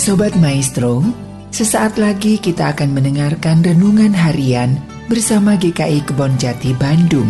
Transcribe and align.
Sobat 0.00 0.32
Maestro, 0.40 1.04
sesaat 1.52 2.00
lagi 2.00 2.40
kita 2.40 2.72
akan 2.72 2.96
mendengarkan 2.96 3.60
renungan 3.60 4.16
harian 4.16 4.80
bersama 5.12 5.60
GKI 5.60 6.08
Kebon 6.08 6.40
Jati 6.40 6.72
Bandung. 6.72 7.28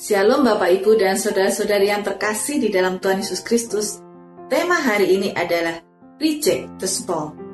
Shalom 0.00 0.40
Bapak 0.40 0.72
Ibu 0.72 0.96
dan 0.96 1.20
Saudara-saudari 1.20 1.92
yang 1.92 2.00
terkasih 2.00 2.56
di 2.56 2.72
dalam 2.72 2.96
Tuhan 2.96 3.20
Yesus 3.20 3.44
Kristus. 3.44 4.00
Tema 4.48 4.80
hari 4.80 5.20
ini 5.20 5.36
adalah 5.36 5.84
Reject 6.16 6.80
the 6.80 6.88
Small. 6.88 7.47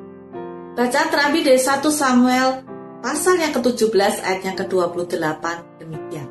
Bacaan 0.75 1.07
terambil 1.07 1.47
dari 1.47 1.55
1 1.55 1.87
Samuel 1.87 2.67
pasal 2.99 3.39
yang 3.39 3.55
ke-17 3.55 3.95
ayat 4.27 4.41
yang 4.43 4.59
ke-28 4.59 5.45
demikian. 5.79 6.27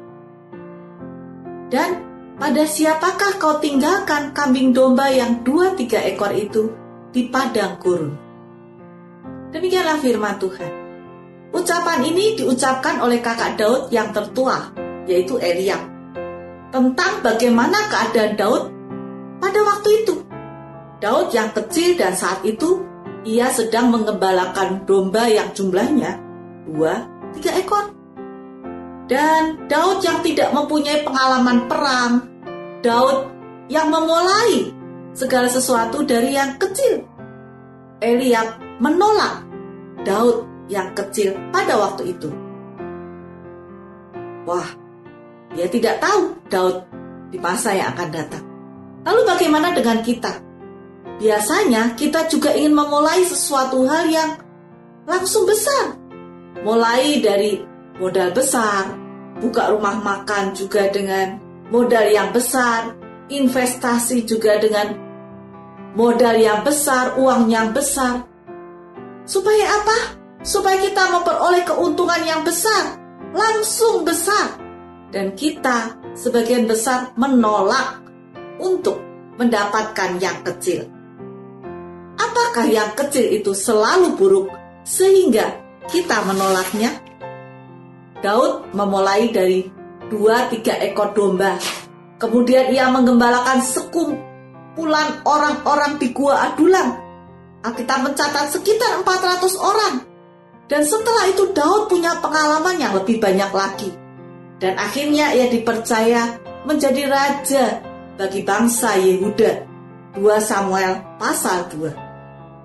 Dan 1.72 1.90
pada 2.36 2.62
siapakah 2.68 3.40
kau 3.40 3.56
tinggalkan 3.64 4.36
kambing 4.36 4.76
domba 4.76 5.08
yang 5.08 5.40
dua 5.40 5.72
tiga 5.72 5.96
ekor 6.04 6.28
itu 6.36 6.68
di 7.08 7.32
padang 7.32 7.80
gurun? 7.80 8.12
Demikianlah 9.48 9.96
firman 10.04 10.36
Tuhan. 10.36 10.72
Ucapan 11.56 12.04
ini 12.04 12.36
diucapkan 12.36 13.00
oleh 13.00 13.24
kakak 13.24 13.56
Daud 13.56 13.88
yang 13.88 14.12
tertua, 14.12 14.60
yaitu 15.08 15.40
Eliab 15.40 15.80
tentang 16.68 17.24
bagaimana 17.24 17.88
keadaan 17.88 18.36
Daud 18.36 18.62
pada 19.40 19.60
waktu 19.64 20.04
itu. 20.04 20.20
Daud 21.00 21.32
yang 21.32 21.48
kecil 21.56 21.96
dan 21.96 22.12
saat 22.12 22.44
itu 22.44 22.92
ia 23.24 23.48
sedang 23.48 23.88
mengembalakan 23.88 24.84
domba 24.84 25.24
yang 25.28 25.51
jumlahnya 25.56 26.20
dua, 26.69 27.08
tiga 27.36 27.56
ekor. 27.56 27.92
Dan 29.05 29.69
Daud 29.69 30.00
yang 30.00 30.25
tidak 30.25 30.48
mempunyai 30.53 31.05
pengalaman 31.05 31.69
perang, 31.69 32.12
Daud 32.81 33.28
yang 33.69 33.92
memulai 33.92 34.72
segala 35.12 35.48
sesuatu 35.48 36.05
dari 36.05 36.33
yang 36.36 36.56
kecil. 36.56 37.05
Eliab 38.00 38.61
menolak 38.81 39.44
Daud 40.05 40.44
yang 40.69 40.92
kecil 40.92 41.36
pada 41.53 41.77
waktu 41.77 42.16
itu. 42.16 42.28
Wah, 44.44 44.69
dia 45.56 45.69
tidak 45.69 46.00
tahu 46.00 46.36
Daud 46.53 46.77
di 47.33 47.41
masa 47.41 47.72
yang 47.72 47.92
akan 47.97 48.09
datang. 48.12 48.44
Lalu 49.05 49.20
bagaimana 49.25 49.72
dengan 49.72 50.00
kita? 50.00 50.33
Biasanya 51.18 51.94
kita 51.94 52.26
juga 52.26 52.50
ingin 52.54 52.74
memulai 52.74 53.22
sesuatu 53.22 53.86
hal 53.86 54.10
yang 54.10 54.30
langsung 55.06 55.46
besar. 55.46 55.94
Mulai 56.64 57.22
dari 57.22 57.62
modal 58.00 58.34
besar, 58.34 58.90
buka 59.38 59.70
rumah 59.70 60.00
makan 60.02 60.56
juga 60.56 60.90
dengan 60.90 61.38
modal 61.70 62.10
yang 62.10 62.34
besar, 62.34 62.94
investasi 63.30 64.26
juga 64.26 64.58
dengan 64.58 64.96
modal 65.94 66.34
yang 66.34 66.66
besar, 66.66 67.14
uang 67.14 67.46
yang 67.46 67.70
besar. 67.70 68.26
Supaya 69.24 69.80
apa? 69.80 69.98
Supaya 70.44 70.76
kita 70.76 71.08
memperoleh 71.08 71.64
keuntungan 71.64 72.22
yang 72.26 72.42
besar, 72.44 73.00
langsung 73.32 74.04
besar 74.04 74.60
dan 75.14 75.32
kita 75.38 75.94
sebagian 76.18 76.66
besar 76.66 77.14
menolak 77.14 78.02
untuk 78.58 78.98
mendapatkan 79.38 80.18
yang 80.18 80.42
kecil. 80.42 80.94
Apakah 82.34 82.66
yang 82.66 82.90
kecil 82.98 83.30
itu 83.30 83.54
selalu 83.54 84.18
buruk 84.18 84.50
sehingga 84.82 85.54
kita 85.86 86.27
menolaknya? 86.27 86.98
Daud 88.18 88.74
memulai 88.74 89.30
dari 89.30 89.70
dua 90.10 90.50
tiga 90.50 90.75
ekor 90.82 91.14
domba. 91.14 91.54
Kemudian 92.19 92.75
ia 92.75 92.91
mengembalakan 92.91 93.62
sekumpulan 93.62 95.22
orang-orang 95.22 96.03
di 96.03 96.10
Gua 96.10 96.50
Adulam. 96.50 96.98
Alkitab 97.62 98.03
mencatat 98.03 98.50
sekitar 98.50 99.06
400 99.06 99.54
orang. 99.54 99.94
Dan 100.66 100.82
setelah 100.82 101.30
itu 101.30 101.54
Daud 101.54 101.86
punya 101.86 102.19
pengalaman 102.19 102.82
yang 102.82 102.98
lebih 102.98 103.22
banyak 103.22 103.53
lagi 103.54 103.94
dan 104.64 104.80
akhirnya 104.80 105.36
ia 105.36 105.53
dipercaya 105.53 106.41
menjadi 106.64 107.04
raja 107.04 107.84
bagi 108.16 108.41
bangsa 108.47 108.97
Yehuda. 108.97 109.69
2 110.16 110.25
Samuel 110.41 111.04
pasal 111.20 111.69
2. 111.69 112.13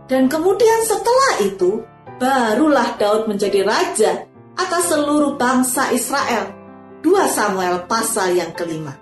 Dan 0.09 0.25
kemudian 0.25 0.81
setelah 0.89 1.45
itu, 1.45 1.85
barulah 2.17 2.97
Daud 2.97 3.29
menjadi 3.29 3.61
raja 3.61 4.25
atas 4.57 4.89
seluruh 4.89 5.37
bangsa 5.37 5.93
Israel. 5.93 6.49
2 7.05 7.13
Samuel 7.29 7.85
pasal 7.85 8.35
yang 8.35 8.51
kelima. 8.57 8.97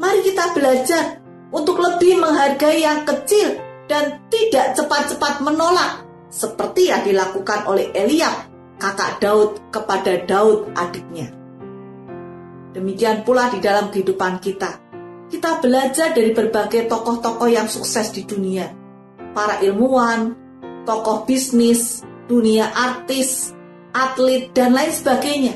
Mari 0.00 0.24
kita 0.24 0.56
belajar 0.56 1.20
untuk 1.52 1.78
lebih 1.78 2.18
menghargai 2.18 2.80
yang 2.80 3.04
kecil 3.04 3.60
dan 3.86 4.24
tidak 4.32 4.74
cepat-cepat 4.74 5.44
menolak 5.44 6.02
seperti 6.32 6.90
yang 6.90 7.04
dilakukan 7.04 7.68
oleh 7.68 7.92
Eliab, 7.92 8.48
kakak 8.80 9.20
Daud 9.20 9.60
kepada 9.68 10.16
Daud 10.24 10.72
adiknya. 10.74 11.28
Demikian 12.72 13.20
pula 13.22 13.52
di 13.52 13.60
dalam 13.60 13.92
kehidupan 13.92 14.40
kita. 14.40 14.70
Kita 15.28 15.60
belajar 15.60 16.16
dari 16.16 16.32
berbagai 16.32 16.88
tokoh-tokoh 16.88 17.48
yang 17.52 17.68
sukses 17.68 18.12
di 18.16 18.24
dunia. 18.24 18.87
Para 19.38 19.62
ilmuwan, 19.62 20.34
tokoh 20.82 21.22
bisnis, 21.22 22.02
dunia 22.26 22.74
artis, 22.74 23.54
atlet, 23.94 24.50
dan 24.50 24.74
lain 24.74 24.90
sebagainya. 24.90 25.54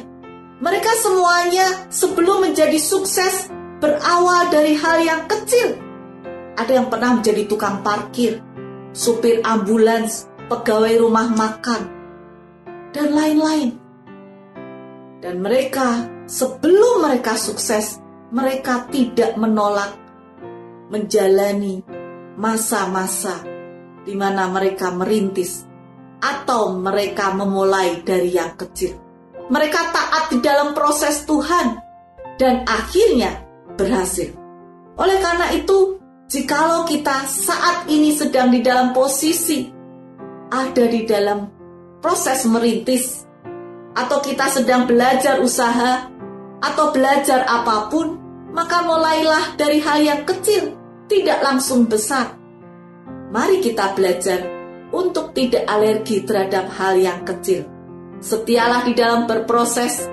Mereka 0.63 1.03
semuanya 1.03 1.91
sebelum 1.91 2.47
menjadi 2.47 2.79
sukses 2.79 3.51
berawal 3.83 4.55
dari 4.55 4.79
hal 4.79 5.03
yang 5.03 5.27
kecil. 5.27 5.75
Ada 6.55 6.79
yang 6.79 6.95
pernah 6.95 7.19
menjadi 7.19 7.43
tukang 7.51 7.83
parkir, 7.83 8.39
supir 8.95 9.43
ambulans, 9.43 10.31
pegawai 10.47 11.03
rumah 11.03 11.35
makan, 11.35 11.83
dan 12.95 13.11
lain-lain. 13.11 13.83
Dan 15.27 15.43
mereka 15.43 16.07
sebelum 16.31 17.03
mereka 17.03 17.35
sukses, 17.35 17.99
mereka 18.31 18.87
tidak 18.95 19.35
menolak 19.35 19.99
menjalani 20.87 21.83
masa-masa 22.39 23.52
di 24.03 24.15
mana 24.19 24.51
mereka 24.51 24.91
merintis 24.91 25.67
atau 26.23 26.79
mereka 26.79 27.35
memulai 27.35 28.03
dari 28.07 28.31
yang 28.31 28.55
kecil. 28.55 28.95
Mereka 29.51 29.81
taat 29.91 30.25
di 30.31 30.39
dalam 30.39 30.71
proses 30.71 31.27
Tuhan 31.27 31.79
dan 32.39 32.63
akhirnya 32.67 33.43
berhasil. 33.75 34.31
Oleh 34.97 35.19
karena 35.19 35.51
itu, 35.51 35.99
jikalau 36.31 36.87
kita 36.87 37.27
saat 37.27 37.91
ini 37.91 38.15
sedang 38.15 38.55
di 38.55 38.63
dalam 38.63 38.95
posisi 38.95 39.67
ada 40.53 40.85
di 40.87 41.03
dalam 41.09 41.49
proses 41.99 42.45
merintis 42.45 43.25
atau 43.93 44.21
kita 44.21 44.49
sedang 44.49 44.85
belajar 44.85 45.41
usaha 45.41 46.09
atau 46.63 46.95
belajar 46.95 47.43
apa 47.45 47.91
pun, 47.91 48.17
maka 48.55 48.85
mulailah 48.87 49.59
dari 49.59 49.83
hal 49.83 49.99
yang 50.01 50.23
kecil, 50.23 50.77
tidak 51.11 51.43
langsung 51.43 51.89
besar. 51.91 52.42
Mari 53.33 53.65
kita 53.65 53.97
belajar 53.97 54.45
untuk 54.93 55.33
tidak 55.33 55.65
alergi 55.65 56.21
terhadap 56.21 56.69
hal 56.77 57.01
yang 57.01 57.25
kecil. 57.25 57.65
Setialah 58.21 58.85
di 58.85 58.93
dalam 58.93 59.25
berproses, 59.25 60.05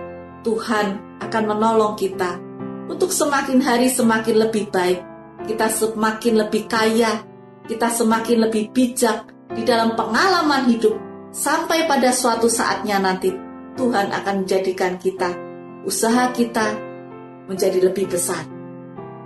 Tuhan 0.42 1.20
akan 1.20 1.44
menolong 1.44 2.00
kita 2.00 2.40
untuk 2.88 3.12
semakin 3.12 3.60
hari 3.60 3.92
semakin 3.92 4.48
lebih 4.48 4.72
baik. 4.72 5.04
Kita 5.46 5.68
semakin 5.68 6.48
lebih 6.48 6.64
kaya, 6.72 7.20
kita 7.68 7.92
semakin 7.92 8.48
lebih 8.48 8.72
bijak 8.72 9.28
di 9.52 9.68
dalam 9.68 10.00
pengalaman 10.00 10.72
hidup, 10.72 10.96
sampai 11.36 11.92
pada 11.92 12.16
suatu 12.16 12.48
saatnya 12.48 13.04
nanti 13.04 13.36
Tuhan 13.76 14.16
akan 14.16 14.48
menjadikan 14.48 14.96
kita 14.96 15.50
usaha 15.84 16.32
kita 16.36 16.76
menjadi 17.48 17.92
lebih 17.92 18.10
besar. 18.12 18.46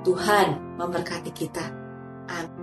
Tuhan 0.03 0.79
memberkati 0.79 1.31
kita. 1.31 1.65
Amin. 2.29 2.62